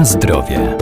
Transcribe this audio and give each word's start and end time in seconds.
Na 0.00 0.04
zdrowie. 0.04 0.76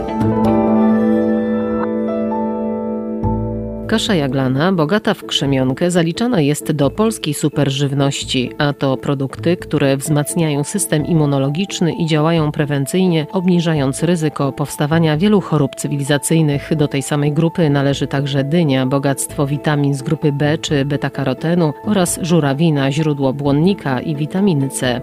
Kasza 3.86 4.14
jaglana, 4.14 4.72
bogata 4.72 5.14
w 5.14 5.26
krzemionkę, 5.26 5.90
zaliczana 5.90 6.40
jest 6.40 6.72
do 6.72 6.90
polskiej 6.90 7.34
superżywności, 7.34 8.50
a 8.58 8.72
to 8.72 8.96
produkty, 8.96 9.56
które 9.56 9.96
wzmacniają 9.96 10.64
system 10.64 11.06
immunologiczny 11.06 11.92
i 11.92 12.06
działają 12.06 12.52
prewencyjnie, 12.52 13.26
obniżając 13.32 14.02
ryzyko 14.02 14.52
powstawania 14.52 15.16
wielu 15.16 15.40
chorób 15.40 15.74
cywilizacyjnych. 15.74 16.76
Do 16.76 16.88
tej 16.88 17.02
samej 17.02 17.32
grupy 17.32 17.70
należy 17.70 18.06
także 18.06 18.44
dynia, 18.44 18.86
bogactwo 18.86 19.46
witamin 19.46 19.94
z 19.94 20.02
grupy 20.02 20.32
B 20.32 20.58
czy 20.58 20.84
beta-karotenu 20.84 21.72
oraz 21.84 22.18
żurawina, 22.22 22.92
źródło 22.92 23.32
błonnika 23.32 24.00
i 24.00 24.16
witaminy 24.16 24.68
C. 24.68 25.00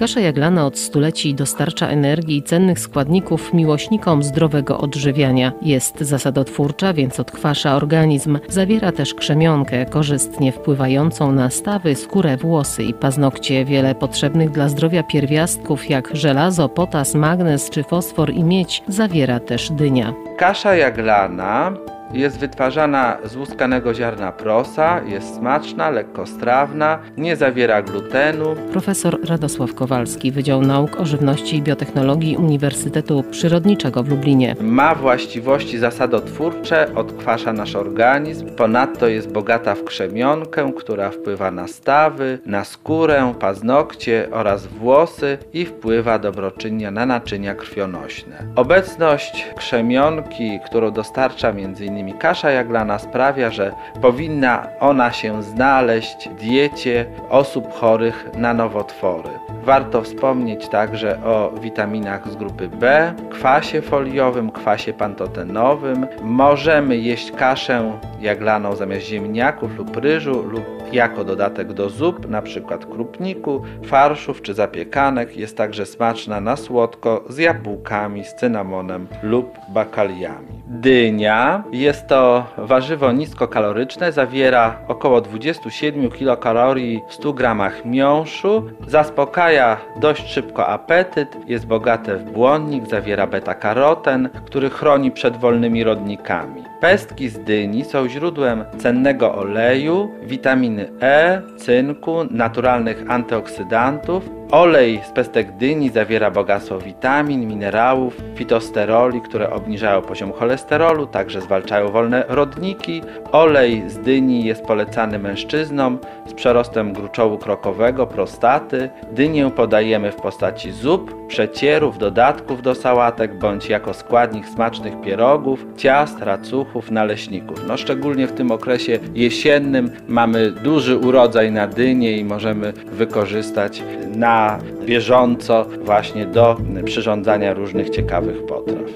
Kasza 0.00 0.20
jaglana 0.20 0.66
od 0.66 0.78
stuleci 0.78 1.34
dostarcza 1.34 1.88
energii 1.88 2.36
i 2.36 2.42
cennych 2.42 2.78
składników 2.78 3.52
miłośnikom 3.52 4.22
zdrowego 4.22 4.78
odżywiania. 4.78 5.52
Jest 5.62 6.00
zasadotwórcza, 6.00 6.92
więc 6.92 7.20
odkwasza 7.20 7.76
organizm. 7.76 8.38
Zawiera 8.48 8.92
też 8.92 9.14
krzemionkę, 9.14 9.86
korzystnie 9.86 10.52
wpływającą 10.52 11.32
na 11.32 11.50
stawy, 11.50 11.94
skórę, 11.94 12.36
włosy 12.36 12.82
i 12.82 12.94
paznokcie. 12.94 13.64
Wiele 13.64 13.94
potrzebnych 13.94 14.50
dla 14.50 14.68
zdrowia 14.68 15.02
pierwiastków 15.02 15.90
jak 15.90 16.16
żelazo, 16.16 16.68
potas, 16.68 17.14
magnez 17.14 17.70
czy 17.70 17.82
fosfor 17.82 18.30
i 18.30 18.44
miedź 18.44 18.82
zawiera 18.88 19.40
też 19.40 19.70
dynia. 19.70 20.14
Kasza 20.38 20.74
jaglana 20.74 21.72
jest 22.12 22.38
wytwarzana 22.38 23.16
z 23.24 23.36
łuskanego 23.36 23.94
ziarna 23.94 24.32
prosa, 24.32 25.00
jest 25.06 25.36
smaczna, 25.36 25.90
lekkostrawna, 25.90 26.98
nie 27.16 27.36
zawiera 27.36 27.82
glutenu. 27.82 28.44
Profesor 28.72 29.18
Radosław 29.28 29.74
Kowalski, 29.74 30.32
Wydział 30.32 30.62
Nauk 30.62 31.00
o 31.00 31.06
Żywności 31.06 31.56
i 31.56 31.62
Biotechnologii 31.62 32.36
Uniwersytetu 32.36 33.24
Przyrodniczego 33.30 34.02
w 34.02 34.08
Lublinie. 34.08 34.56
Ma 34.60 34.94
właściwości 34.94 35.78
zasadotwórcze, 35.78 36.94
odkwasza 36.94 37.52
nasz 37.52 37.74
organizm. 37.76 38.46
Ponadto 38.56 39.08
jest 39.08 39.32
bogata 39.32 39.74
w 39.74 39.84
krzemionkę, 39.84 40.72
która 40.76 41.10
wpływa 41.10 41.50
na 41.50 41.68
stawy, 41.68 42.38
na 42.46 42.64
skórę, 42.64 43.34
paznokcie 43.40 44.28
oraz 44.32 44.66
włosy 44.66 45.38
i 45.52 45.66
wpływa 45.66 46.18
dobroczynnie 46.18 46.90
na 46.90 47.06
naczynia 47.06 47.54
krwionośne. 47.54 48.44
Obecność 48.56 49.46
krzemionki, 49.56 50.58
którą 50.66 50.90
dostarcza 50.90 51.48
m.in 51.48 51.99
kasza 52.08 52.50
jaglana 52.50 52.98
sprawia, 52.98 53.50
że 53.50 53.72
powinna 54.00 54.66
ona 54.80 55.12
się 55.12 55.42
znaleźć 55.42 56.28
w 56.28 56.34
diecie 56.34 57.06
osób 57.28 57.72
chorych 57.72 58.30
na 58.36 58.54
nowotwory. 58.54 59.30
Warto 59.64 60.02
wspomnieć 60.02 60.68
także 60.68 61.18
o 61.24 61.52
witaminach 61.60 62.28
z 62.28 62.36
grupy 62.36 62.68
B, 62.68 63.14
kwasie 63.30 63.82
foliowym, 63.82 64.50
kwasie 64.50 64.92
pantotenowym. 64.92 66.06
Możemy 66.22 66.96
jeść 66.96 67.32
kaszę 67.32 67.98
jaglaną 68.20 68.76
zamiast 68.76 69.06
ziemniaków 69.06 69.78
lub 69.78 69.96
ryżu 69.96 70.42
lub 70.42 70.64
jako 70.92 71.24
dodatek 71.24 71.72
do 71.72 71.90
zup, 71.90 72.24
np. 72.24 72.78
krupniku, 72.78 73.62
farszów 73.84 74.42
czy 74.42 74.54
zapiekanek. 74.54 75.36
Jest 75.36 75.56
także 75.56 75.86
smaczna 75.86 76.40
na 76.40 76.56
słodko 76.56 77.24
z 77.28 77.38
jabłkami, 77.38 78.24
z 78.24 78.34
cynamonem 78.34 79.06
lub 79.22 79.58
bakaliami. 79.68 80.59
Dynia 80.72 81.64
jest 81.72 82.06
to 82.06 82.46
warzywo 82.58 83.12
niskokaloryczne, 83.12 84.12
zawiera 84.12 84.76
około 84.88 85.20
27 85.20 86.10
kilokalorii 86.10 87.02
w 87.08 87.14
100 87.14 87.32
gramach 87.32 87.84
miąższu, 87.84 88.62
zaspokaja 88.86 89.76
dość 90.00 90.32
szybko 90.32 90.66
apetyt, 90.66 91.36
jest 91.46 91.66
bogate 91.66 92.16
w 92.16 92.30
błonnik, 92.30 92.86
zawiera 92.86 93.26
beta-karoten, 93.26 94.28
który 94.46 94.70
chroni 94.70 95.10
przed 95.10 95.36
wolnymi 95.36 95.84
rodnikami. 95.84 96.64
Pestki 96.80 97.28
z 97.28 97.38
dyni 97.38 97.84
są 97.84 98.08
źródłem 98.08 98.64
cennego 98.78 99.34
oleju, 99.34 100.10
witaminy 100.22 100.88
E, 101.02 101.42
cynku, 101.56 102.24
naturalnych 102.30 103.04
antyoksydantów, 103.08 104.39
Olej 104.52 105.00
z 105.08 105.10
pestek 105.10 105.52
dyni 105.52 105.90
zawiera 105.90 106.30
bogactwo 106.30 106.78
witamin, 106.78 107.46
minerałów, 107.46 108.16
fitosteroli, 108.34 109.20
które 109.20 109.50
obniżają 109.50 110.02
poziom 110.02 110.32
cholesterolu, 110.32 111.06
także 111.06 111.40
zwalczają 111.40 111.88
wolne 111.88 112.24
rodniki. 112.28 113.02
Olej 113.32 113.82
z 113.86 113.98
dyni 113.98 114.44
jest 114.44 114.64
polecany 114.64 115.18
mężczyznom 115.18 115.98
z 116.26 116.34
przerostem 116.34 116.92
gruczołu 116.92 117.38
krokowego, 117.38 118.06
prostaty. 118.06 118.90
Dynię 119.12 119.50
podajemy 119.56 120.12
w 120.12 120.16
postaci 120.16 120.72
zup, 120.72 121.26
przecierów, 121.26 121.98
dodatków 121.98 122.62
do 122.62 122.74
sałatek 122.74 123.38
bądź 123.38 123.68
jako 123.68 123.94
składnik 123.94 124.46
smacznych 124.46 125.00
pierogów, 125.00 125.66
ciast, 125.76 126.18
racuchów, 126.20 126.90
naleśników. 126.90 127.58
No 127.68 127.76
szczególnie 127.76 128.26
w 128.26 128.32
tym 128.32 128.50
okresie 128.50 128.98
jesiennym 129.14 129.90
mamy 130.08 130.50
duży 130.50 130.96
urodzaj 130.96 131.52
na 131.52 131.66
dynie 131.66 132.16
i 132.16 132.24
możemy 132.24 132.72
wykorzystać 132.72 133.82
na 134.16 134.39
bieżąco 134.84 135.66
właśnie 135.84 136.26
do 136.26 136.56
przyrządzania 136.84 137.54
różnych 137.54 137.90
ciekawych 137.90 138.46
potraw. 138.46 138.90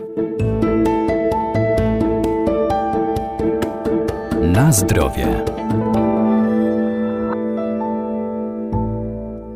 Na 4.42 4.72
zdrowie. 4.72 5.26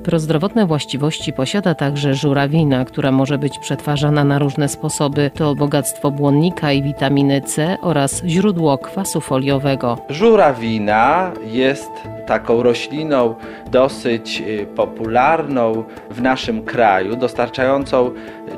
Prozdrowotne 0.09 0.67
właściwości 0.67 1.33
posiada 1.33 1.75
także 1.75 2.15
żurawina, 2.15 2.85
która 2.85 3.13
może 3.13 3.39
być 3.39 3.59
przetwarzana 3.59 4.25
na 4.25 4.39
różne 4.39 4.69
sposoby. 4.69 5.31
To 5.35 5.55
bogactwo 5.55 6.11
błonnika 6.11 6.73
i 6.73 6.83
witaminy 6.83 7.41
C 7.43 7.77
oraz 7.83 8.23
źródło 8.27 8.79
kwasu 8.79 9.21
foliowego. 9.21 9.99
Żurawina 10.09 11.33
jest 11.47 11.91
taką 12.29 12.63
rośliną 12.63 13.35
dosyć 13.71 14.43
y, 14.47 14.67
popularną 14.77 15.85
w 16.11 16.23
naszym 16.23 16.65
kraju, 16.65 17.17
dostarczającą 17.17 18.11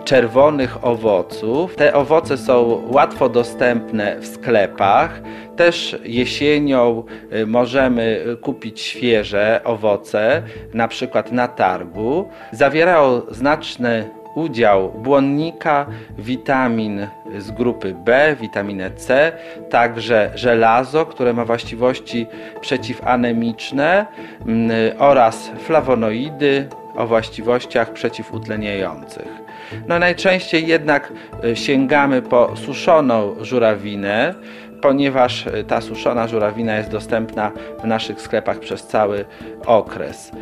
czerwonych 0.05 0.85
owoców. 0.85 1.77
Te 1.77 1.95
owoce 1.95 2.37
są 2.37 2.83
łatwo 2.89 3.29
dostępne 3.29 4.17
w 4.21 4.27
sklepach. 4.27 5.23
Też 5.57 5.97
jesienią 6.05 7.05
y, 7.33 7.47
możemy 7.47 8.25
kupić 8.41 8.81
świeże 8.81 9.61
owoce, 9.65 10.43
na 10.75 10.89
przykład 10.89 11.33
na 11.33 11.49
targu. 11.49 12.29
Zawierają 12.53 13.23
znaczne 13.31 14.20
udział 14.35 14.93
błonnika, 14.93 15.87
witamin 16.19 17.07
z 17.39 17.51
grupy 17.51 17.95
B, 17.95 18.37
witaminę 18.41 18.91
C, 18.91 19.33
także 19.71 20.31
żelazo, 20.35 21.07
które 21.07 21.33
ma 21.33 21.45
właściwości 21.45 22.27
przeciwanemiczne 22.61 24.07
mm, 24.47 24.71
oraz 24.99 25.51
flawonoidy 25.59 26.69
o 26.97 27.07
właściwościach 27.07 27.93
przeciwutleniających. 27.93 29.41
No 29.89 29.99
najczęściej 29.99 30.67
jednak 30.67 31.13
y, 31.45 31.57
sięgamy 31.57 32.23
po 32.23 32.57
suszoną 32.57 33.35
żurawinę, 33.41 34.35
ponieważ 34.83 35.47
y, 35.47 35.65
ta 35.65 35.81
suszona 35.81 36.29
żurawina 36.29 36.77
jest 36.77 36.91
dostępna 36.91 37.51
w 37.83 37.85
naszych 37.85 38.21
sklepach 38.21 38.59
przez 38.59 38.87
cały 38.87 39.25
okres. 39.67 40.33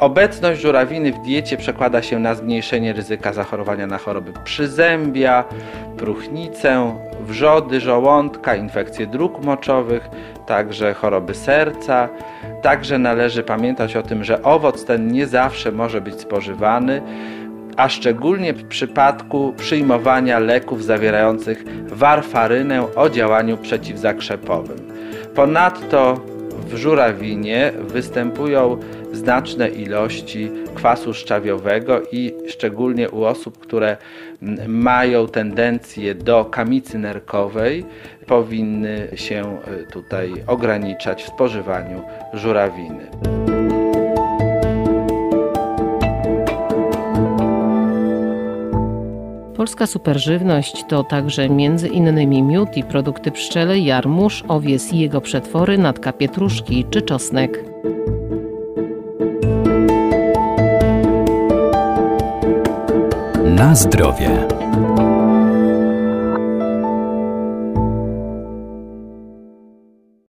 Obecność 0.00 0.60
żurawiny 0.60 1.12
w 1.12 1.18
diecie 1.18 1.56
przekłada 1.56 2.02
się 2.02 2.18
na 2.18 2.34
zmniejszenie 2.34 2.92
ryzyka 2.92 3.32
zachorowania 3.32 3.86
na 3.86 3.98
choroby 3.98 4.32
przyzębia, 4.44 5.44
próchnicę, 5.96 6.98
wrzody 7.20 7.80
żołądka, 7.80 8.56
infekcje 8.56 9.06
dróg 9.06 9.44
moczowych, 9.44 10.08
także 10.46 10.94
choroby 10.94 11.34
serca. 11.34 12.08
Także 12.62 12.98
należy 12.98 13.42
pamiętać 13.42 13.96
o 13.96 14.02
tym, 14.02 14.24
że 14.24 14.42
owoc 14.42 14.84
ten 14.84 15.12
nie 15.12 15.26
zawsze 15.26 15.72
może 15.72 16.00
być 16.00 16.20
spożywany, 16.20 17.02
a 17.78 17.88
szczególnie 17.88 18.52
w 18.52 18.64
przypadku 18.64 19.54
przyjmowania 19.56 20.38
leków 20.38 20.84
zawierających 20.84 21.64
warfarynę 21.86 22.94
o 22.94 23.10
działaniu 23.10 23.56
przeciwzakrzepowym. 23.56 24.78
Ponadto 25.34 26.20
w 26.68 26.76
żurawinie 26.76 27.72
występują 27.80 28.78
znaczne 29.12 29.68
ilości 29.68 30.50
kwasu 30.74 31.14
szczawiowego 31.14 32.02
i 32.12 32.34
szczególnie 32.48 33.10
u 33.10 33.24
osób, 33.24 33.58
które 33.58 33.96
mają 34.68 35.28
tendencję 35.28 36.14
do 36.14 36.44
kamicy 36.44 36.98
nerkowej, 36.98 37.84
powinny 38.26 39.08
się 39.14 39.58
e, 39.66 39.92
tutaj 39.92 40.32
ograniczać 40.46 41.24
w 41.24 41.28
spożywaniu 41.28 42.02
żurawiny. 42.32 43.47
Polska 49.58 49.86
superżywność 49.86 50.84
to 50.88 51.04
także 51.04 51.48
między 51.48 51.88
innymi 51.88 52.42
miód 52.42 52.76
i 52.76 52.84
produkty 52.84 53.30
pszczele, 53.30 53.78
jarmuż, 53.78 54.44
owies 54.48 54.92
i 54.92 54.98
jego 54.98 55.20
przetwory, 55.20 55.78
natka 55.78 56.12
pietruszki 56.12 56.84
czy 56.90 57.02
czosnek. 57.02 57.64
Na 63.44 63.74
zdrowie. 63.74 64.57